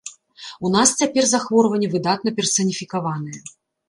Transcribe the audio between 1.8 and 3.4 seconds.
выдатна персаніфікаванае.